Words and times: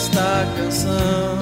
esta 0.00 0.46
canção, 0.56 1.38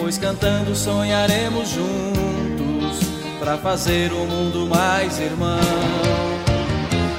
pois 0.00 0.18
cantando 0.18 0.74
sonharemos 0.74 1.68
juntos 1.68 2.98
para 3.38 3.56
fazer 3.58 4.10
o 4.12 4.26
mundo 4.26 4.66
mais 4.66 5.20
irmão. 5.20 5.60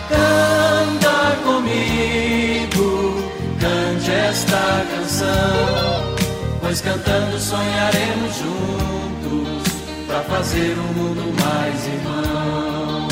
Canta 0.10 1.37
comigo, 1.46 3.31
cante 3.62 4.12
esta 4.12 4.85
canção, 4.94 6.15
pois 6.60 6.81
cantando 6.81 7.40
sonharemos 7.40 8.36
juntos 8.36 9.74
para 10.06 10.20
fazer 10.24 10.74
o 10.74 10.94
mundo 10.94 11.33
mais 11.42 11.88
irmão. 11.88 13.08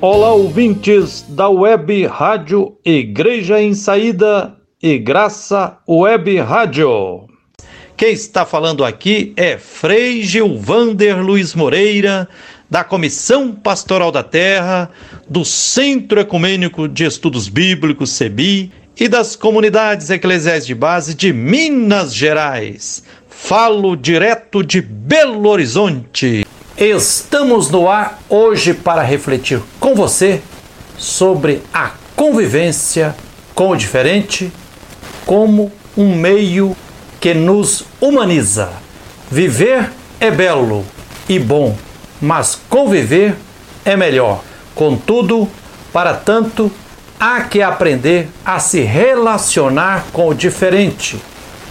Olá, 0.00 0.32
ouvintes 0.32 1.24
da 1.28 1.48
Web 1.48 2.06
Rádio 2.06 2.76
Igreja 2.84 3.62
em 3.62 3.72
Saída 3.72 4.65
e 4.82 4.98
Graça 4.98 5.78
Web 5.88 6.38
Rádio. 6.40 7.26
Quem 7.96 8.12
está 8.12 8.44
falando 8.44 8.84
aqui 8.84 9.32
é 9.34 9.56
Frei 9.56 10.22
Gilvander 10.22 11.18
Luiz 11.18 11.54
Moreira, 11.54 12.28
da 12.68 12.84
Comissão 12.84 13.52
Pastoral 13.52 14.12
da 14.12 14.22
Terra, 14.22 14.90
do 15.26 15.46
Centro 15.46 16.20
Ecumênico 16.20 16.86
de 16.86 17.04
Estudos 17.04 17.48
Bíblicos, 17.48 18.10
CEBI, 18.10 18.70
e 18.98 19.08
das 19.08 19.34
comunidades 19.34 20.10
eclesiais 20.10 20.66
de 20.66 20.74
base 20.74 21.14
de 21.14 21.32
Minas 21.32 22.14
Gerais. 22.14 23.02
Falo 23.30 23.96
direto 23.96 24.62
de 24.62 24.82
Belo 24.82 25.48
Horizonte. 25.48 26.46
Estamos 26.76 27.70
no 27.70 27.88
ar 27.88 28.20
hoje 28.28 28.74
para 28.74 29.02
refletir 29.02 29.62
com 29.80 29.94
você 29.94 30.42
sobre 30.98 31.62
a 31.72 31.92
convivência 32.14 33.14
com 33.54 33.70
o 33.70 33.76
diferente 33.76 34.52
como 35.26 35.72
um 35.96 36.14
meio 36.14 36.74
que 37.20 37.34
nos 37.34 37.84
humaniza. 38.00 38.70
Viver 39.30 39.90
é 40.20 40.30
belo 40.30 40.86
e 41.28 41.38
bom, 41.38 41.76
mas 42.22 42.58
conviver 42.70 43.34
é 43.84 43.96
melhor. 43.96 44.42
Contudo, 44.74 45.48
para 45.92 46.14
tanto, 46.14 46.70
há 47.18 47.40
que 47.42 47.60
aprender 47.60 48.28
a 48.44 48.60
se 48.60 48.80
relacionar 48.80 50.06
com 50.12 50.28
o 50.28 50.34
diferente, 50.34 51.20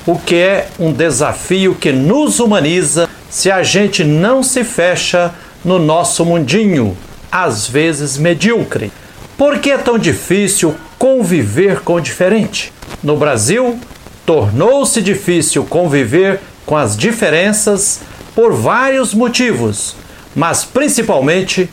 o 0.06 0.20
que 0.20 0.36
é 0.36 0.68
um 0.78 0.92
desafio 0.92 1.76
que 1.76 1.92
nos 1.92 2.40
humaniza 2.40 3.10
se 3.30 3.50
a 3.50 3.64
gente 3.64 4.04
não 4.04 4.44
se 4.44 4.64
fecha 4.64 5.34
no 5.64 5.80
nosso 5.80 6.26
mundinho, 6.26 6.96
às 7.32 7.68
vezes 7.68 8.18
medíocre. 8.18 8.92
Por 9.38 9.60
que 9.60 9.72
é 9.72 9.78
tão 9.78 9.98
difícil 9.98 10.76
conviver 10.98 11.82
com 11.82 11.96
o 11.96 12.02
diferente? 12.02 12.72
No 13.06 13.16
Brasil, 13.16 13.80
tornou-se 14.26 15.00
difícil 15.00 15.64
conviver 15.64 16.40
com 16.66 16.76
as 16.76 16.98
diferenças 16.98 18.02
por 18.34 18.52
vários 18.52 19.14
motivos, 19.14 19.96
mas 20.36 20.66
principalmente 20.66 21.70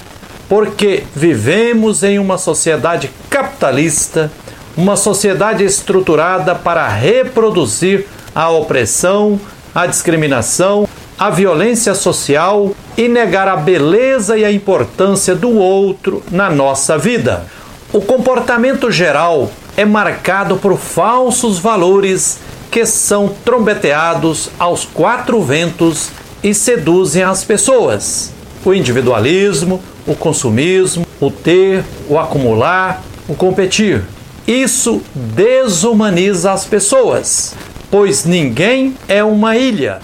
porque 0.46 1.04
vivemos 1.16 2.02
em 2.02 2.18
uma 2.18 2.36
sociedade 2.36 3.10
capitalista, 3.30 4.30
uma 4.76 4.94
sociedade 4.94 5.64
estruturada 5.64 6.54
para 6.54 6.86
reproduzir 6.86 8.06
a 8.34 8.50
opressão, 8.50 9.40
a 9.74 9.86
discriminação 9.86 10.86
a 11.18 11.30
violência 11.30 11.94
social 11.94 12.74
e 12.96 13.06
negar 13.06 13.46
a 13.46 13.54
beleza 13.54 14.36
e 14.36 14.44
a 14.44 14.50
importância 14.50 15.36
do 15.36 15.56
outro 15.56 16.20
na 16.30 16.50
nossa 16.50 16.98
vida. 16.98 17.46
O 17.92 18.00
comportamento 18.00 18.90
geral 18.90 19.48
é 19.76 19.84
marcado 19.84 20.56
por 20.56 20.76
falsos 20.78 21.58
valores 21.58 22.38
que 22.70 22.86
são 22.86 23.34
trombeteados 23.44 24.50
aos 24.58 24.84
quatro 24.84 25.42
ventos 25.42 26.10
e 26.42 26.54
seduzem 26.54 27.22
as 27.22 27.44
pessoas. 27.44 28.32
O 28.64 28.72
individualismo, 28.72 29.82
o 30.06 30.14
consumismo, 30.14 31.06
o 31.20 31.30
ter, 31.30 31.84
o 32.08 32.18
acumular, 32.18 33.02
o 33.28 33.34
competir. 33.34 34.02
Isso 34.46 35.02
desumaniza 35.14 36.52
as 36.52 36.64
pessoas, 36.64 37.54
pois 37.90 38.24
ninguém 38.24 38.96
é 39.08 39.22
uma 39.22 39.56
ilha 39.56 40.00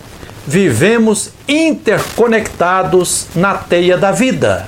vivemos 0.48 1.30
interconectados 1.46 3.26
na 3.34 3.52
teia 3.52 3.98
da 3.98 4.10
vida. 4.10 4.66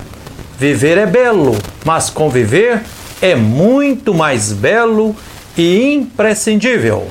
Viver 0.59 0.99
é 0.99 1.07
belo, 1.07 1.57
mas 1.87 2.11
conviver 2.11 2.83
é 3.21 3.35
muito 3.35 4.15
mais 4.15 4.53
belo 4.53 5.15
e 5.57 5.95
imprescindível. 5.95 7.07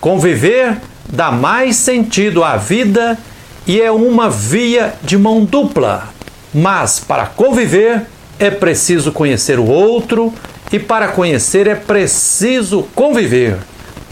Conviver 0.00 0.76
dá 1.08 1.30
mais 1.30 1.76
sentido 1.76 2.42
à 2.42 2.56
vida 2.56 3.18
e 3.66 3.80
é 3.80 3.90
uma 3.90 4.28
via 4.28 4.94
de 5.02 5.16
mão 5.16 5.44
dupla. 5.44 6.08
Mas 6.52 6.98
para 6.98 7.26
conviver 7.26 8.02
é 8.38 8.50
preciso 8.50 9.12
conhecer 9.12 9.58
o 9.58 9.66
outro 9.66 10.32
e 10.72 10.78
para 10.78 11.08
conhecer 11.08 11.66
é 11.66 11.74
preciso 11.74 12.82
conviver. 12.94 13.56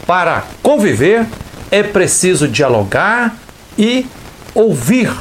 Para 0.07 0.45
conviver 0.63 1.27
é 1.71 1.83
preciso 1.83 2.47
dialogar 2.47 3.37
e 3.79 4.07
ouvir. 4.55 5.13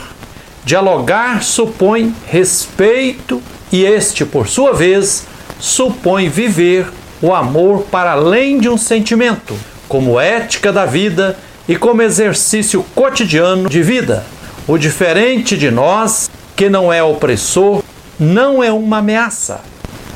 Dialogar 0.64 1.44
supõe 1.44 2.16
respeito 2.28 3.42
e 3.72 3.84
este, 3.84 4.24
por 4.24 4.48
sua 4.48 4.74
vez, 4.74 5.26
supõe 5.60 6.30
viver 6.30 6.88
o 7.22 7.34
amor 7.34 7.84
para 7.90 8.12
além 8.12 8.60
de 8.60 8.68
um 8.68 8.78
sentimento, 8.78 9.56
como 9.88 10.20
ética 10.20 10.74
da 10.74 10.86
vida 10.86 11.38
e 11.68 11.76
como 11.76 12.02
exercício 12.02 12.86
cotidiano 12.94 13.70
de 13.70 13.82
vida. 13.82 14.26
O 14.68 14.78
diferente 14.78 15.58
de 15.58 15.72
nós, 15.72 16.30
que 16.56 16.70
não 16.70 16.92
é 16.92 17.02
opressor, 17.04 17.82
não 18.20 18.64
é 18.64 18.72
uma 18.72 18.98
ameaça. 18.98 19.62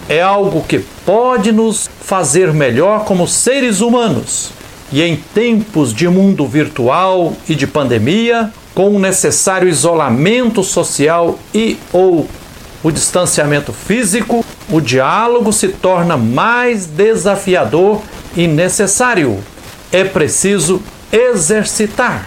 É 0.10 0.22
algo 0.22 0.64
que 0.64 0.80
pode 1.06 1.52
nos 1.52 1.90
fazer 2.02 2.54
melhor 2.54 3.04
como 3.06 3.28
seres 3.28 3.82
humanos. 3.82 4.52
E 4.92 5.02
em 5.02 5.18
tempos 5.18 5.94
de 5.94 6.08
mundo 6.08 6.48
virtual 6.48 7.36
e 7.48 7.56
de 7.56 7.68
pandemia, 7.68 8.52
com 8.74 8.96
o 8.96 9.00
necessário 9.00 9.68
isolamento 9.68 10.64
social 10.64 11.38
e 11.54 11.78
ou 11.92 12.28
o 12.84 12.92
distanciamento 12.92 13.74
físico, 13.74 14.46
o 14.70 14.80
diálogo 14.80 15.52
se 15.52 15.70
torna 15.70 16.18
mais 16.18 16.86
desafiador 16.86 18.02
e 18.36 18.48
necessário. 18.48 19.40
É 19.92 20.04
preciso 20.04 20.82
exercitar. 21.12 22.26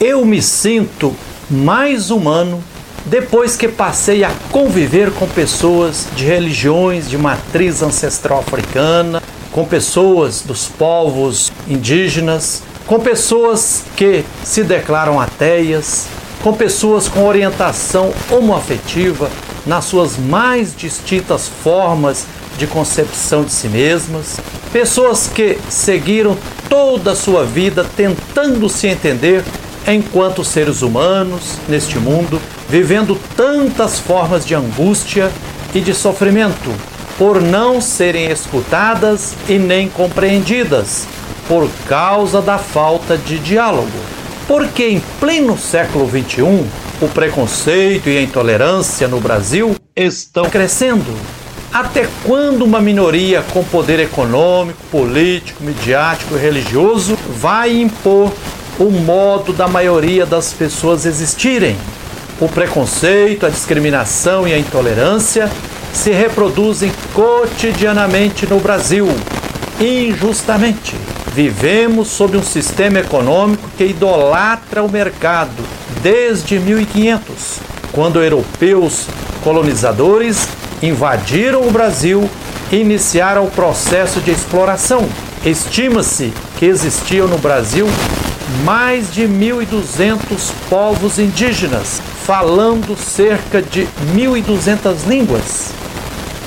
Eu 0.00 0.24
me 0.24 0.40
sinto 0.40 1.14
mais 1.50 2.10
humano 2.10 2.62
depois 3.06 3.56
que 3.56 3.66
passei 3.66 4.22
a 4.22 4.30
conviver 4.52 5.10
com 5.12 5.26
pessoas 5.26 6.06
de 6.14 6.24
religiões 6.24 7.08
de 7.08 7.16
matriz 7.16 7.82
ancestral 7.82 8.40
africana, 8.40 9.22
com 9.50 9.64
pessoas 9.64 10.42
dos 10.42 10.68
povos 10.68 11.50
indígenas, 11.66 12.62
com 12.86 13.00
pessoas 13.00 13.84
que 13.96 14.24
se 14.44 14.62
declaram 14.62 15.18
ateias, 15.18 16.06
com 16.42 16.52
pessoas 16.52 17.08
com 17.08 17.26
orientação 17.26 18.12
homoafetiva 18.30 19.30
nas 19.66 19.84
suas 19.84 20.16
mais 20.16 20.74
distintas 20.74 21.48
formas 21.62 22.26
de 22.58 22.66
concepção 22.66 23.44
de 23.44 23.52
si 23.52 23.68
mesmas, 23.68 24.38
pessoas 24.72 25.28
que 25.28 25.58
seguiram 25.68 26.36
toda 26.68 27.12
a 27.12 27.16
sua 27.16 27.44
vida 27.44 27.84
tentando 27.96 28.68
se 28.68 28.86
entender 28.86 29.42
enquanto 29.86 30.44
seres 30.44 30.82
humanos 30.82 31.56
neste 31.68 31.98
mundo, 31.98 32.40
vivendo 32.68 33.18
tantas 33.36 33.98
formas 33.98 34.44
de 34.44 34.54
angústia 34.54 35.30
e 35.74 35.80
de 35.80 35.94
sofrimento, 35.94 36.70
por 37.18 37.40
não 37.40 37.80
serem 37.80 38.30
escutadas 38.30 39.34
e 39.48 39.58
nem 39.58 39.88
compreendidas, 39.88 41.06
por 41.48 41.68
causa 41.88 42.40
da 42.40 42.58
falta 42.58 43.16
de 43.16 43.38
diálogo. 43.38 43.88
Porque 44.46 44.84
em 44.84 45.00
pleno 45.18 45.58
século 45.58 46.08
XXI, 46.08 46.64
o 47.00 47.08
preconceito 47.08 48.10
e 48.10 48.18
a 48.18 48.22
intolerância 48.22 49.08
no 49.08 49.20
Brasil 49.20 49.74
estão 49.96 50.44
crescendo. 50.44 51.16
Até 51.72 52.06
quando 52.24 52.62
uma 52.62 52.80
minoria 52.80 53.42
com 53.52 53.64
poder 53.64 54.00
econômico, 54.00 54.78
político, 54.90 55.62
midiático 55.62 56.34
e 56.34 56.38
religioso 56.38 57.16
vai 57.38 57.80
impor 57.80 58.32
o 58.78 58.90
modo 58.90 59.52
da 59.52 59.66
maioria 59.66 60.26
das 60.26 60.52
pessoas 60.52 61.06
existirem? 61.06 61.76
O 62.40 62.48
preconceito, 62.48 63.46
a 63.46 63.50
discriminação 63.50 64.46
e 64.46 64.52
a 64.52 64.58
intolerância 64.58 65.50
se 65.92 66.10
reproduzem 66.10 66.92
cotidianamente 67.14 68.46
no 68.46 68.58
Brasil, 68.60 69.06
injustamente. 69.80 70.96
Vivemos 71.34 72.08
sob 72.08 72.36
um 72.36 72.42
sistema 72.42 72.98
econômico 72.98 73.68
que 73.76 73.84
idolatra 73.84 74.82
o 74.82 74.90
mercado 74.90 75.62
desde 76.02 76.58
1500, 76.58 77.60
quando 77.92 78.20
europeus 78.20 79.06
colonizadores 79.44 80.48
invadiram 80.82 81.62
o 81.62 81.70
Brasil 81.70 82.28
e 82.72 82.76
iniciaram 82.76 83.44
o 83.44 83.50
processo 83.50 84.20
de 84.20 84.32
exploração. 84.32 85.08
Estima-se 85.44 86.32
que 86.58 86.66
existiam 86.66 87.28
no 87.28 87.38
Brasil 87.38 87.86
mais 88.64 89.12
de 89.12 89.22
1.200 89.22 90.52
povos 90.68 91.18
indígenas, 91.18 92.02
falando 92.26 92.96
cerca 92.96 93.62
de 93.62 93.86
1.200 94.14 95.06
línguas. 95.06 95.70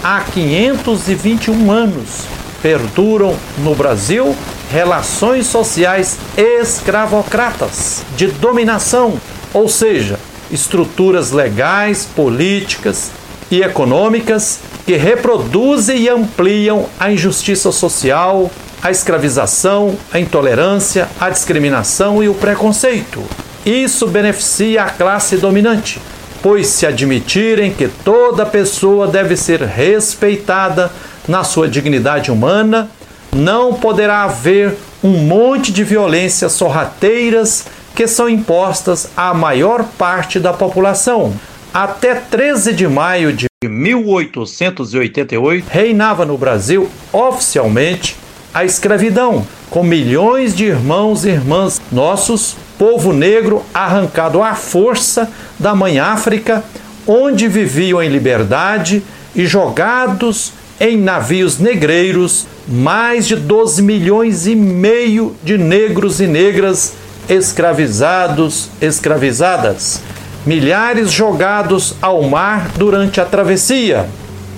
Há 0.03 0.25
521 0.33 1.71
anos 1.71 2.25
perduram 2.61 3.35
no 3.59 3.73
Brasil 3.75 4.35
relações 4.73 5.45
sociais 5.45 6.17
escravocratas 6.35 8.03
de 8.17 8.25
dominação, 8.25 9.21
ou 9.53 9.69
seja, 9.69 10.17
estruturas 10.49 11.29
legais, 11.29 12.07
políticas 12.15 13.11
e 13.51 13.61
econômicas 13.61 14.61
que 14.83 14.95
reproduzem 14.95 15.99
e 15.99 16.09
ampliam 16.09 16.87
a 16.99 17.11
injustiça 17.11 17.71
social, 17.71 18.49
a 18.81 18.89
escravização, 18.89 19.95
a 20.11 20.19
intolerância, 20.19 21.07
a 21.19 21.29
discriminação 21.29 22.23
e 22.23 22.27
o 22.27 22.33
preconceito. 22.33 23.23
Isso 23.63 24.07
beneficia 24.07 24.85
a 24.85 24.89
classe 24.89 25.37
dominante, 25.37 26.01
pois 26.41 26.65
se 26.65 26.87
admitirem 26.87 27.71
que 27.71 27.87
toda 27.87 28.43
pessoa 28.43 29.07
deve 29.07 29.37
ser 29.37 29.61
respeitada 29.61 30.91
na 31.27 31.43
sua 31.43 31.67
dignidade 31.67 32.31
humana, 32.31 32.89
não 33.35 33.73
poderá 33.73 34.23
haver 34.23 34.75
um 35.03 35.17
monte 35.25 35.71
de 35.71 35.83
violências 35.83 36.51
sorrateiras 36.53 37.65
que 37.95 38.07
são 38.07 38.29
impostas 38.29 39.09
à 39.15 39.33
maior 39.33 39.83
parte 39.97 40.39
da 40.39 40.53
população. 40.53 41.33
Até 41.73 42.15
13 42.15 42.73
de 42.73 42.87
maio 42.87 43.33
de 43.33 43.47
1888, 43.67 45.65
reinava 45.69 46.25
no 46.25 46.37
Brasil 46.37 46.89
oficialmente 47.11 48.15
a 48.53 48.63
escravidão, 48.63 49.47
com 49.69 49.83
milhões 49.83 50.55
de 50.55 50.65
irmãos 50.65 51.25
e 51.25 51.29
irmãs 51.29 51.81
nossos, 51.91 52.55
povo 52.77 53.11
negro 53.11 53.63
arrancado 53.73 54.43
à 54.43 54.53
força 54.53 55.31
da 55.57 55.73
mãe 55.73 55.99
África, 55.99 56.63
onde 57.07 57.47
viviam 57.47 58.01
em 58.01 58.09
liberdade 58.09 59.03
e 59.35 59.45
jogados 59.47 60.53
em 60.79 60.97
navios 60.97 61.59
negreiros, 61.59 62.47
mais 62.67 63.27
de 63.27 63.35
12 63.35 63.81
milhões 63.81 64.47
e 64.47 64.55
meio 64.55 65.35
de 65.43 65.57
negros 65.57 66.19
e 66.19 66.27
negras 66.27 66.93
escravizados, 67.29 68.69
escravizadas, 68.81 70.01
milhares 70.45 71.11
jogados 71.11 71.95
ao 72.01 72.23
mar 72.23 72.71
durante 72.75 73.21
a 73.21 73.25
travessia. 73.25 74.07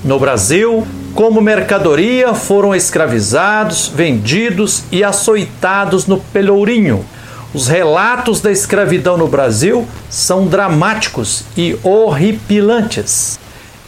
No 0.03 0.19
Brasil, 0.19 0.85
como 1.13 1.41
mercadoria, 1.41 2.33
foram 2.33 2.75
escravizados, 2.75 3.91
vendidos 3.93 4.83
e 4.91 5.03
açoitados 5.03 6.07
no 6.07 6.19
Pelourinho. 6.19 7.05
Os 7.53 7.67
relatos 7.67 8.41
da 8.41 8.51
escravidão 8.51 9.17
no 9.17 9.27
Brasil 9.27 9.87
são 10.09 10.45
dramáticos 10.45 11.45
e 11.55 11.77
horripilantes. 11.83 13.39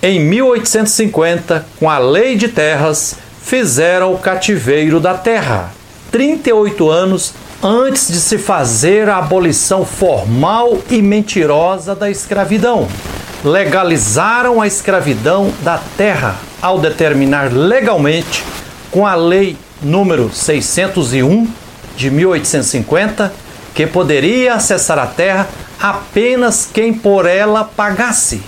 Em 0.01 0.19
1850, 0.19 1.65
com 1.79 1.89
a 1.89 1.97
Lei 1.97 2.35
de 2.35 2.47
Terras, 2.47 3.15
fizeram 3.43 4.13
o 4.13 4.19
cativeiro 4.19 4.99
da 4.99 5.13
terra. 5.15 5.71
38 6.11 6.89
anos 6.89 7.33
antes 7.61 8.07
de 8.07 8.19
se 8.19 8.37
fazer 8.37 9.09
a 9.09 9.17
abolição 9.17 9.85
formal 9.85 10.77
e 10.89 11.01
mentirosa 11.01 11.95
da 11.95 12.09
escravidão 12.09 12.87
legalizaram 13.43 14.61
a 14.61 14.67
escravidão 14.67 15.51
da 15.61 15.79
terra 15.95 16.35
ao 16.61 16.79
determinar 16.79 17.51
legalmente, 17.53 18.43
com 18.91 19.05
a 19.05 19.15
lei 19.15 19.57
número 19.81 20.31
601 20.33 21.47
de 21.95 22.09
1850, 22.09 23.31
que 23.73 23.85
poderia 23.85 24.55
acessar 24.55 24.97
a 24.97 25.05
terra 25.05 25.47
apenas 25.79 26.67
quem 26.71 26.93
por 26.93 27.25
ela 27.25 27.63
pagasse. 27.63 28.41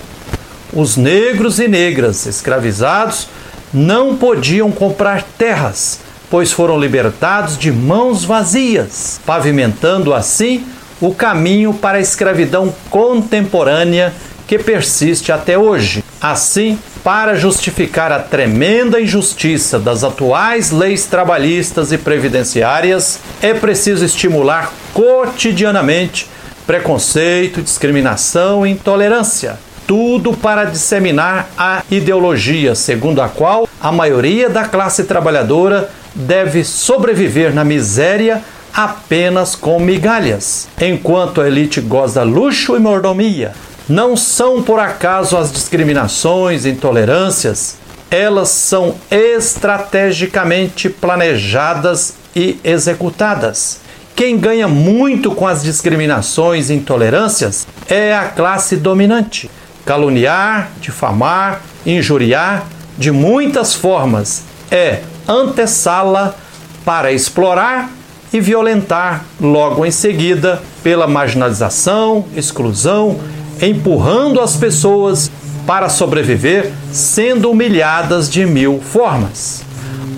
Os 0.72 0.96
negros 0.96 1.58
e 1.58 1.66
negras 1.66 2.26
escravizados 2.26 3.26
não 3.74 4.16
podiam 4.16 4.70
comprar 4.70 5.22
terras, 5.36 6.00
pois 6.30 6.52
foram 6.52 6.78
libertados 6.78 7.58
de 7.58 7.72
mãos 7.72 8.24
vazias, 8.24 9.20
pavimentando 9.26 10.14
assim 10.14 10.64
o 11.00 11.12
caminho 11.12 11.74
para 11.74 11.98
a 11.98 12.00
escravidão 12.00 12.72
contemporânea 12.88 14.12
que 14.46 14.58
persiste 14.58 15.32
até 15.32 15.58
hoje. 15.58 16.04
Assim, 16.20 16.78
para 17.02 17.34
justificar 17.34 18.12
a 18.12 18.20
tremenda 18.20 19.00
injustiça 19.00 19.78
das 19.78 20.04
atuais 20.04 20.70
leis 20.70 21.06
trabalhistas 21.06 21.90
e 21.90 21.98
previdenciárias, 21.98 23.18
é 23.42 23.54
preciso 23.54 24.04
estimular 24.04 24.72
cotidianamente 24.92 26.28
preconceito, 26.64 27.62
discriminação 27.62 28.64
e 28.64 28.70
intolerância. 28.70 29.58
Tudo 29.90 30.32
para 30.32 30.66
disseminar 30.66 31.50
a 31.58 31.82
ideologia 31.90 32.76
segundo 32.76 33.20
a 33.20 33.28
qual 33.28 33.68
a 33.80 33.90
maioria 33.90 34.48
da 34.48 34.64
classe 34.64 35.02
trabalhadora 35.02 35.90
deve 36.14 36.62
sobreviver 36.62 37.52
na 37.52 37.64
miséria 37.64 38.40
apenas 38.72 39.56
com 39.56 39.80
migalhas, 39.80 40.68
enquanto 40.80 41.40
a 41.40 41.48
elite 41.48 41.80
goza 41.80 42.22
luxo 42.22 42.76
e 42.76 42.78
mordomia, 42.78 43.50
não 43.88 44.16
são 44.16 44.62
por 44.62 44.78
acaso 44.78 45.36
as 45.36 45.50
discriminações, 45.50 46.66
intolerâncias, 46.66 47.76
elas 48.12 48.48
são 48.50 48.94
estrategicamente 49.10 50.88
planejadas 50.88 52.14
e 52.36 52.60
executadas. 52.62 53.80
Quem 54.14 54.38
ganha 54.38 54.68
muito 54.68 55.32
com 55.32 55.48
as 55.48 55.64
discriminações 55.64 56.70
e 56.70 56.74
intolerâncias 56.74 57.66
é 57.88 58.14
a 58.14 58.26
classe 58.28 58.76
dominante. 58.76 59.50
Caluniar, 59.90 60.70
difamar, 60.80 61.62
injuriar, 61.84 62.64
de 62.96 63.10
muitas 63.10 63.74
formas, 63.74 64.44
é 64.70 65.00
antessala 65.26 66.36
para 66.84 67.10
explorar 67.10 67.90
e 68.32 68.40
violentar 68.40 69.24
logo 69.40 69.84
em 69.84 69.90
seguida 69.90 70.62
pela 70.84 71.08
marginalização, 71.08 72.24
exclusão 72.36 73.18
empurrando 73.60 74.40
as 74.40 74.54
pessoas 74.54 75.28
para 75.66 75.88
sobreviver, 75.88 76.70
sendo 76.92 77.50
humilhadas 77.50 78.30
de 78.30 78.46
mil 78.46 78.80
formas. 78.80 79.64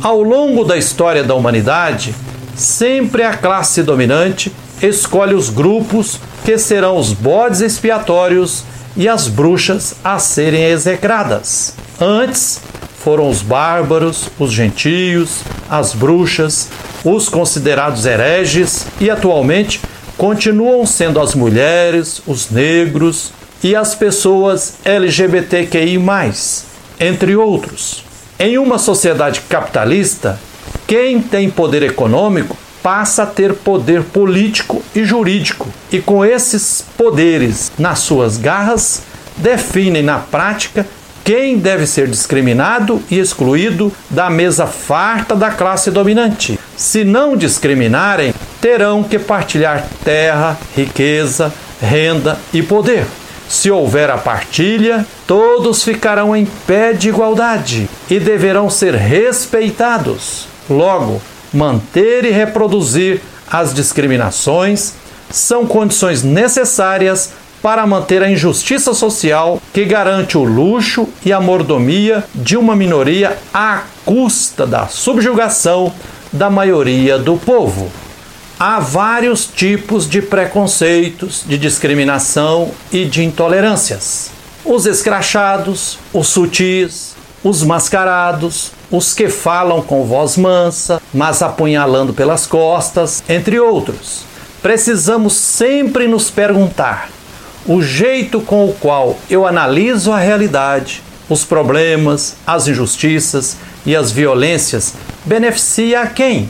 Ao 0.03 0.23
longo 0.23 0.65
da 0.65 0.77
história 0.77 1.25
da 1.25 1.35
humanidade, 1.35 2.15
sempre 2.55 3.23
a 3.23 3.35
classe 3.39 3.83
dominante 3.83 4.53
escolhe 4.83 5.35
os 5.35 5.49
grupos 5.49 6.21
que 6.45 6.59
serão 6.59 6.99
os 6.99 7.15
bodes 7.15 7.63
expiatórios 7.63 8.65
e 8.97 9.09
as 9.09 9.29
bruxas 9.29 9.95
a 10.03 10.19
serem 10.19 10.65
execradas. 10.65 11.75
Antes 12.01 12.61
foram 12.99 13.29
os 13.29 13.43
bárbaros, 13.43 14.29
os 14.39 14.53
gentios, 14.53 15.41
as 15.69 15.95
bruxas, 15.95 16.69
os 17.05 17.29
considerados 17.29 18.07
hereges 18.07 18.87
e 19.01 19.11
atualmente 19.11 19.81
continuam 20.17 20.87
sendo 20.87 21.21
as 21.21 21.35
mulheres, 21.35 22.23
os 22.27 22.51
negros 22.51 23.33
e 23.63 23.75
as 23.75 23.95
pessoas 23.95 24.75
LGBTQI, 24.85 25.99
entre 27.01 27.37
outros. 27.37 28.05
Em 28.39 28.59
uma 28.59 28.79
sociedade 28.79 29.41
capitalista, 29.43 30.39
quem 30.87 31.21
tem 31.21 31.49
poder 31.49 31.83
econômico 31.83 32.57
passa 32.83 33.23
a 33.23 33.27
ter 33.27 33.55
poder 33.55 34.03
político 34.03 34.82
e 34.95 35.05
jurídico, 35.05 35.69
e 35.91 36.01
com 36.01 36.25
esses 36.25 36.85
poderes 36.97 37.73
nas 37.79 38.01
suas 38.01 38.37
garras, 38.37 39.03
definem 39.37 40.03
na 40.03 40.19
prática 40.19 40.87
quem 41.25 41.57
deve 41.59 41.87
ser 41.87 42.09
discriminado 42.09 43.01
e 43.11 43.19
excluído 43.19 43.93
da 44.11 44.29
mesa 44.29 44.67
farta 44.67 45.35
da 45.37 45.51
classe 45.51 45.91
dominante. 45.91 46.59
Se 46.77 47.05
não 47.05 47.37
discriminarem, 47.37 48.35
terão 48.61 49.03
que 49.03 49.19
partilhar 49.19 49.87
terra, 50.05 50.59
riqueza, 50.77 51.53
renda 51.81 52.39
e 52.53 52.63
poder. 52.63 53.07
Se 53.49 53.71
houver 53.71 54.11
a 54.11 54.17
partilha, 54.17 55.07
todos 55.27 55.85
ficarão 55.85 56.35
em 56.35 56.47
pé 56.67 56.93
de 56.93 57.09
igualdade 57.11 57.89
e 58.09 58.19
deverão 58.19 58.71
ser 58.71 58.95
respeitados. 58.95 60.49
Logo, 60.71 61.21
manter 61.53 62.25
e 62.25 62.31
reproduzir 62.31 63.21
as 63.53 63.75
discriminações 63.75 64.95
são 65.31 65.67
condições 65.67 66.23
necessárias 66.23 67.35
para 67.61 67.87
manter 67.87 68.23
a 68.23 68.31
injustiça 68.31 68.95
social 68.95 69.61
que 69.73 69.85
garante 69.85 70.39
o 70.39 70.43
luxo 70.43 71.07
e 71.25 71.33
a 71.33 71.41
mordomia 71.41 72.25
de 72.35 72.57
uma 72.57 72.75
minoria 72.75 73.39
à 73.53 73.83
custa 74.07 74.67
da 74.67 74.89
subjugação 74.89 75.93
da 76.33 76.49
maioria 76.49 77.19
do 77.19 77.37
povo. 77.37 77.93
Há 78.59 78.81
vários 78.81 79.47
tipos 79.47 80.09
de 80.09 80.23
preconceitos, 80.23 81.45
de 81.47 81.59
discriminação 81.59 82.71
e 82.91 83.05
de 83.05 83.23
intolerâncias. 83.23 84.31
Os 84.65 84.87
escrachados, 84.87 85.99
os 86.13 86.29
sutis, 86.29 87.15
os 87.45 87.63
mascarados, 87.63 88.73
os 88.93 89.15
que 89.15 89.29
falam 89.29 89.81
com 89.81 90.05
voz 90.05 90.37
mansa, 90.37 91.01
mas 91.13 91.41
apunhalando 91.41 92.13
pelas 92.13 92.47
costas, 92.47 93.25
entre 93.27 93.59
outros. 93.59 94.25
precisamos 94.63 95.33
sempre 95.33 96.07
nos 96.07 96.31
perguntar: 96.31 97.09
o 97.67 97.83
jeito 97.83 98.41
com 98.41 98.67
o 98.67 98.75
qual 98.75 99.17
eu 99.31 99.47
analiso 99.47 100.13
a 100.13 100.19
realidade, 100.19 101.03
os 101.29 101.45
problemas, 101.45 102.37
as 102.47 102.69
injustiças 102.69 103.57
e 103.87 103.97
as 103.97 104.13
violências 104.13 104.95
beneficia 105.25 106.03
a 106.03 106.07
quem? 106.07 106.49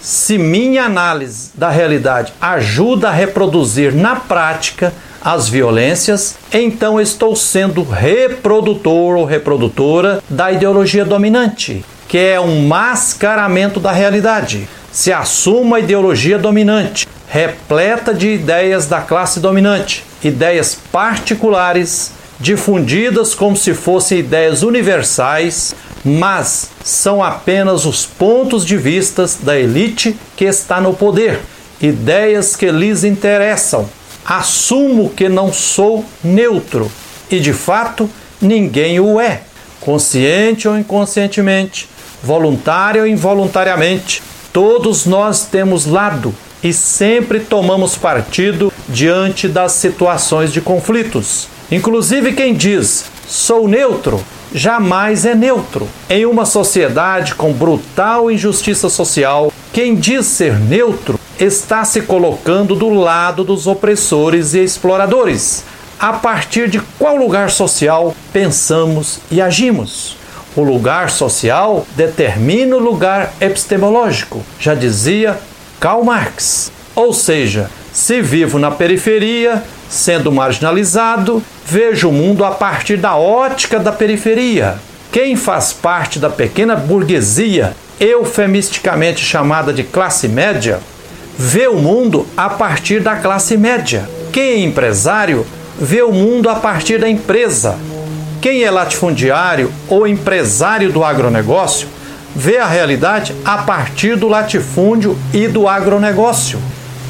Se 0.00 0.36
minha 0.36 0.84
análise 0.84 1.50
da 1.54 1.70
realidade 1.70 2.32
ajuda 2.40 3.08
a 3.08 3.12
reproduzir 3.12 3.94
na 3.94 4.16
prática 4.16 4.92
as 5.24 5.48
violências, 5.48 6.36
então 6.52 7.00
estou 7.00 7.34
sendo 7.34 7.82
reprodutor 7.82 9.16
ou 9.16 9.24
reprodutora 9.24 10.22
da 10.28 10.52
ideologia 10.52 11.04
dominante, 11.04 11.82
que 12.06 12.18
é 12.18 12.38
um 12.38 12.66
mascaramento 12.66 13.80
da 13.80 13.90
realidade. 13.90 14.68
Se 14.92 15.10
assuma 15.12 15.78
a 15.78 15.80
ideologia 15.80 16.38
dominante, 16.38 17.08
repleta 17.26 18.12
de 18.12 18.28
ideias 18.28 18.86
da 18.86 19.00
classe 19.00 19.40
dominante, 19.40 20.04
ideias 20.22 20.78
particulares, 20.92 22.12
difundidas 22.38 23.34
como 23.34 23.56
se 23.56 23.72
fossem 23.72 24.18
ideias 24.18 24.62
universais, 24.62 25.74
mas 26.04 26.68
são 26.84 27.22
apenas 27.24 27.86
os 27.86 28.04
pontos 28.04 28.64
de 28.64 28.76
vistas 28.76 29.38
da 29.40 29.58
elite 29.58 30.14
que 30.36 30.44
está 30.44 30.82
no 30.82 30.92
poder, 30.92 31.40
ideias 31.80 32.54
que 32.54 32.70
lhes 32.70 33.04
interessam. 33.04 33.88
Assumo 34.24 35.10
que 35.10 35.28
não 35.28 35.52
sou 35.52 36.04
neutro 36.22 36.90
e 37.30 37.38
de 37.38 37.52
fato 37.52 38.08
ninguém 38.40 38.98
o 38.98 39.20
é, 39.20 39.42
consciente 39.80 40.66
ou 40.66 40.78
inconscientemente, 40.78 41.88
voluntário 42.22 43.02
ou 43.02 43.06
involuntariamente. 43.06 44.22
Todos 44.52 45.04
nós 45.04 45.44
temos 45.44 45.84
lado 45.84 46.34
e 46.62 46.72
sempre 46.72 47.40
tomamos 47.40 47.96
partido 47.96 48.72
diante 48.88 49.46
das 49.46 49.72
situações 49.72 50.52
de 50.52 50.60
conflitos. 50.60 51.48
Inclusive, 51.70 52.32
quem 52.32 52.54
diz 52.54 53.06
sou 53.28 53.68
neutro 53.68 54.24
jamais 54.54 55.26
é 55.26 55.34
neutro. 55.34 55.88
Em 56.08 56.24
uma 56.24 56.46
sociedade 56.46 57.34
com 57.34 57.52
brutal 57.52 58.30
injustiça 58.30 58.88
social, 58.88 59.52
quem 59.72 59.96
diz 59.96 60.26
ser 60.26 60.58
neutro 60.58 61.18
está 61.38 61.84
se 61.84 62.02
colocando 62.02 62.74
do 62.74 62.90
lado 62.90 63.44
dos 63.44 63.66
opressores 63.66 64.54
e 64.54 64.60
exploradores. 64.60 65.64
A 65.98 66.12
partir 66.12 66.68
de 66.68 66.80
qual 66.98 67.16
lugar 67.16 67.50
social 67.50 68.14
pensamos 68.32 69.20
e 69.30 69.40
agimos? 69.40 70.16
O 70.56 70.62
lugar 70.62 71.10
social 71.10 71.86
determina 71.96 72.76
o 72.76 72.78
lugar 72.78 73.32
epistemológico, 73.40 74.42
já 74.58 74.74
dizia 74.74 75.38
Karl 75.80 76.04
Marx. 76.04 76.70
Ou 76.94 77.12
seja, 77.12 77.70
se 77.92 78.20
vivo 78.22 78.58
na 78.58 78.70
periferia, 78.70 79.62
sendo 79.88 80.30
marginalizado, 80.30 81.42
vejo 81.66 82.08
o 82.08 82.12
mundo 82.12 82.44
a 82.44 82.52
partir 82.52 82.96
da 82.96 83.16
ótica 83.16 83.80
da 83.80 83.90
periferia. 83.90 84.76
Quem 85.10 85.36
faz 85.36 85.72
parte 85.72 86.18
da 86.18 86.30
pequena 86.30 86.76
burguesia, 86.76 87.74
eufemisticamente 87.98 89.24
chamada 89.24 89.72
de 89.72 89.84
classe 89.84 90.28
média, 90.28 90.80
vê 91.38 91.66
o 91.66 91.76
mundo 91.76 92.26
a 92.36 92.48
partir 92.48 93.00
da 93.00 93.16
classe 93.16 93.56
média. 93.56 94.08
Quem 94.32 94.42
é 94.42 94.58
empresário 94.60 95.46
vê 95.78 96.02
o 96.02 96.12
mundo 96.12 96.48
a 96.48 96.54
partir 96.56 96.98
da 96.98 97.08
empresa. 97.08 97.78
Quem 98.40 98.62
é 98.62 98.70
latifundiário 98.70 99.72
ou 99.88 100.06
empresário 100.06 100.92
do 100.92 101.02
agronegócio 101.02 101.88
vê 102.34 102.58
a 102.58 102.66
realidade 102.66 103.34
a 103.44 103.58
partir 103.58 104.16
do 104.16 104.28
latifúndio 104.28 105.16
e 105.32 105.46
do 105.46 105.68
agronegócio. 105.68 106.58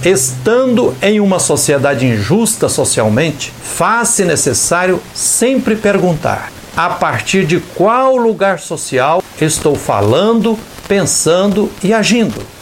Estando 0.05 0.95
em 1.01 1.19
uma 1.19 1.39
sociedade 1.39 2.07
injusta 2.07 2.69
socialmente, 2.69 3.53
faz-se 3.63 4.25
necessário 4.25 5.01
sempre 5.15 5.77
perguntar: 5.77 6.53
a 6.77 6.91
partir 6.91 7.47
de 7.47 7.59
qual 7.59 8.17
lugar 8.17 8.59
social 8.59 9.23
estou 9.41 9.75
falando, 9.75 10.59
pensando 10.87 11.71
e 11.83 11.93
agindo? 11.95 12.54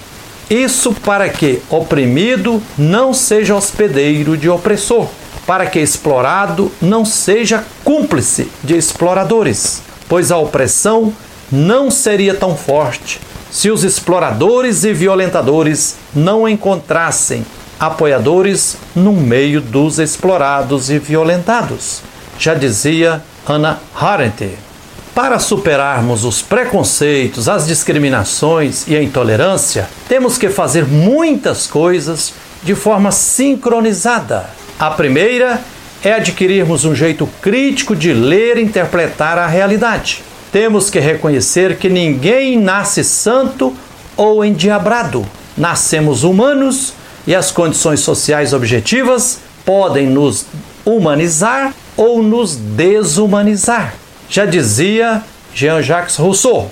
Isso 0.53 0.93
para 0.93 1.31
que 1.31 1.63
oprimido 1.71 2.63
não 2.77 3.15
seja 3.15 3.55
hospedeiro 3.55 4.37
de 4.37 4.51
opressor, 4.51 5.09
para 5.47 5.65
que 5.65 5.79
explorado 5.79 6.71
não 6.79 7.07
seja 7.07 7.65
cúmplice 7.83 8.53
de 8.63 8.77
exploradores, 8.77 9.81
pois 10.07 10.31
a 10.31 10.37
opressão 10.37 11.11
não 11.51 11.91
seria 11.91 12.35
tão 12.35 12.55
forte 12.55 13.19
se 13.51 13.71
os 13.71 13.83
exploradores 13.83 14.85
e 14.85 14.93
violentadores 14.93 15.97
não 16.15 16.47
encontrassem 16.47 17.47
apoiadores 17.81 18.77
no 18.95 19.15
meio 19.15 19.59
dos 19.59 19.99
explorados 19.99 20.91
e 20.91 20.99
violentados. 20.99 22.03
Já 22.39 22.53
dizia 22.53 23.23
Hannah 23.49 23.79
Arendt. 23.99 24.72
Para 25.15 25.39
superarmos 25.39 26.25
os 26.25 26.41
preconceitos, 26.41 27.49
as 27.49 27.67
discriminações 27.67 28.87
e 28.89 28.97
a 28.97 29.03
intolerância, 29.03 29.89
temos 30.09 30.39
que 30.39 30.49
fazer 30.49 30.87
muitas 30.87 31.67
coisas 31.67 32.33
de 32.63 32.75
forma 32.75 33.11
sincronizada. 33.11 34.49
A 34.79 34.91
primeira 34.91 35.61
é 36.03 36.13
adquirirmos 36.13 36.85
um 36.85 36.95
jeito 36.95 37.29
crítico 37.41 37.95
de 37.95 38.13
ler 38.13 38.57
e 38.57 38.63
interpretar 38.63 39.39
a 39.39 39.47
realidade 39.47 40.23
temos 40.53 40.91
que 40.91 41.01
reconhecer 41.01 41.79
que 41.79 41.89
ninguém 41.89 42.61
nasce 42.61 43.03
santo 43.03 43.75
ou 44.15 44.45
endiabrado. 44.45 45.27
Nascemos 45.57 46.23
humanos 46.25 46.93
e 47.27 47.35
as 47.35 47.51
condições 47.51 48.01
sociais 48.01 48.53
objetivas 48.53 49.41
podem 49.65 50.07
nos 50.07 50.45
humanizar 50.85 51.73
ou 51.97 52.23
nos 52.23 52.55
desumanizar. 52.55 53.95
Já 54.33 54.47
dizia 54.47 55.23
Jean-Jacques 55.55 56.17
Rousseau: 56.17 56.71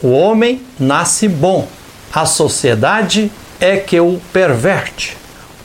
o 0.00 0.12
homem 0.12 0.62
nasce 0.78 1.26
bom, 1.26 1.66
a 2.12 2.24
sociedade 2.24 3.32
é 3.60 3.76
que 3.76 3.98
o 3.98 4.20
perverte. 4.32 5.16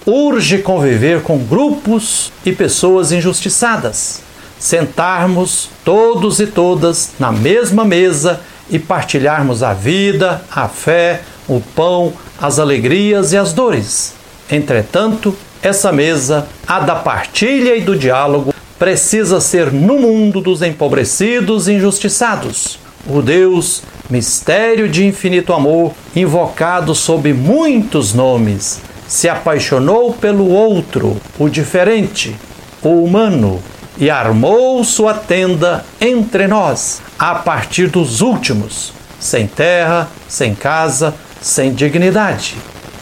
Urge 0.08 0.58
conviver 0.58 1.22
com 1.22 1.38
grupos 1.38 2.34
e 2.44 2.52
pessoas 2.52 3.12
injustiçadas 3.12 4.24
sentarmos 4.60 5.70
todos 5.86 6.40
e 6.42 6.48
todas 6.48 7.12
na 7.18 7.32
mesma 7.32 7.86
mesa 7.86 8.42
e 8.70 8.78
partilharmos 8.78 9.64
a 9.64 9.74
vida, 9.74 10.42
a 10.52 10.68
fé, 10.68 11.22
o 11.48 11.62
pão, 11.62 12.12
as 12.40 12.60
alegrias 12.60 13.32
e 13.32 13.38
as 13.38 13.54
dores. 13.54 14.14
Entretanto, 14.52 15.36
essa 15.62 15.92
mesa, 15.92 16.48
a 16.68 16.80
da 16.82 16.96
partilha 16.96 17.76
e 17.76 17.82
do 17.82 17.96
diálogo, 17.96 18.54
precisa 18.80 19.42
ser 19.42 19.74
no 19.74 20.00
mundo 20.00 20.40
dos 20.40 20.62
empobrecidos 20.62 21.68
e 21.68 21.74
injustiçados. 21.74 22.80
O 23.06 23.22
Deus, 23.22 23.84
mistério 24.10 24.88
de 24.88 25.06
infinito 25.06 25.52
amor, 25.52 25.92
invocado 26.16 26.96
sob 26.96 27.34
muitos 27.34 28.14
nomes, 28.14 28.82
se 29.06 29.28
apaixonou 29.28 30.14
pelo 30.14 30.50
outro, 30.50 31.18
o 31.38 31.50
diferente, 31.50 32.36
o 32.82 33.04
humano, 33.04 33.62
e 33.98 34.10
armou 34.10 34.82
sua 34.86 35.14
tenda 35.14 35.84
entre 36.00 36.48
nós, 36.48 37.02
a 37.18 37.36
partir 37.36 37.88
dos 37.88 38.22
últimos, 38.22 38.94
sem 39.20 39.46
terra, 39.46 40.08
sem 40.28 40.56
casa, 40.56 41.14
sem 41.42 41.74
dignidade. 41.74 42.56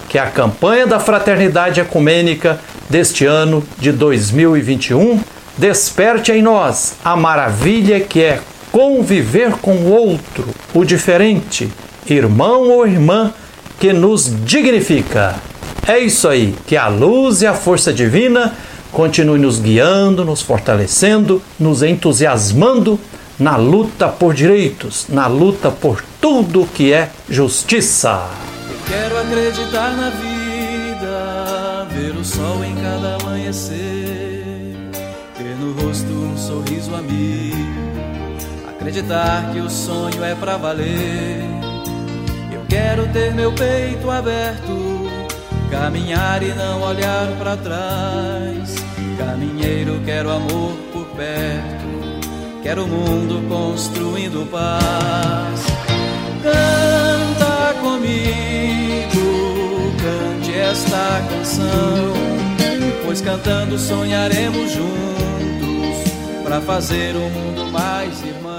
Que 0.10 0.18
a 0.18 0.26
campanha 0.26 0.88
da 0.88 1.00
fraternidade 1.00 1.80
ecumênica 1.80 2.60
deste 2.90 3.26
ano 3.26 3.64
de 3.78 3.92
2021 3.92 5.20
desperte 5.58 6.32
em 6.32 6.42
nós 6.42 6.96
a 7.04 7.16
maravilha 7.16 8.00
que 8.00 8.22
é 8.22 8.42
conviver 8.72 9.54
com 9.54 9.76
o 9.76 9.92
outro, 9.92 10.48
o 10.74 10.86
diferente, 10.86 11.70
irmão 12.06 12.70
ou 12.70 12.88
irmã 12.88 13.34
que 13.80 13.92
nos 13.94 14.32
dignifica. 14.46 15.36
É 15.88 15.98
isso 15.98 16.28
aí, 16.28 16.56
que 16.66 16.76
a 16.76 16.88
luz 16.88 17.42
e 17.42 17.48
a 17.48 17.54
força 17.54 17.94
divina 17.94 18.54
continue 18.92 19.40
nos 19.40 19.60
guiando, 19.60 20.26
nos 20.26 20.42
fortalecendo, 20.42 21.42
nos 21.60 21.82
entusiasmando 21.82 23.00
na 23.40 23.56
luta 23.56 24.08
por 24.08 24.34
direitos, 24.34 25.06
na 25.10 25.28
luta 25.28 25.70
por 25.70 26.04
tudo 26.20 26.68
que 26.74 26.92
é 26.92 27.10
justiça. 27.30 28.28
Quero 28.88 29.18
acreditar 29.20 29.96
na 29.96 30.10
vida, 30.10 31.88
ver 31.92 32.16
o 32.16 32.26
sol 32.26 32.64
em 32.64 32.76
cada 32.76 33.18
amanhecer, 33.18 33.97
amigo, 36.96 37.58
acreditar 38.70 39.52
que 39.52 39.60
o 39.60 39.70
sonho 39.70 40.24
é 40.24 40.36
para 40.36 40.58
valer. 40.58 41.42
Eu 42.52 42.64
quero 42.70 43.08
ter 43.08 43.34
meu 43.34 43.52
peito 43.54 44.10
aberto 44.10 44.98
Caminhar 45.70 46.42
e 46.44 46.54
não 46.54 46.82
olhar 46.82 47.28
para 47.38 47.58
trás. 47.58 48.76
Caminheiro, 49.18 50.02
quero 50.06 50.32
amor 50.32 50.74
por 50.94 51.06
perto. 51.08 52.62
Quero 52.64 52.86
o 52.86 52.88
mundo 52.88 53.48
construindo 53.50 54.50
paz. 54.50 55.66
Canta 56.42 57.74
comigo, 57.82 59.18
cante 60.02 60.54
esta 60.54 61.22
canção, 61.30 62.14
pois 63.06 63.20
cantando 63.22 63.78
sonharemos 63.78 64.72
juntos 64.72 65.37
para 66.48 66.62
fazer 66.62 67.14
o 67.18 67.30
mundo 67.30 67.66
mais 67.74 68.24
irmão. 68.24 68.57